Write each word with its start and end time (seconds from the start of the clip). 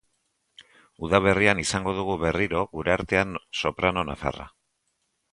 Udaberrian 1.07 1.59
izango 1.63 1.93
dugu 1.97 2.15
berriro 2.23 2.63
gure 2.71 2.93
artean 2.93 3.35
soprano 3.59 4.05
nafarra. 4.11 4.49